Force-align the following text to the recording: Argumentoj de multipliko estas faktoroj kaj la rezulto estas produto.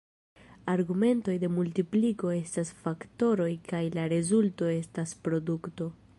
Argumentoj 0.71 1.35
de 1.43 1.49
multipliko 1.57 2.31
estas 2.37 2.73
faktoroj 2.87 3.51
kaj 3.69 3.83
la 3.99 4.09
rezulto 4.17 4.73
estas 4.79 5.17
produto. 5.29 5.97